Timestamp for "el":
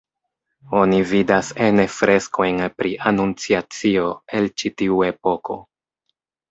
4.41-4.53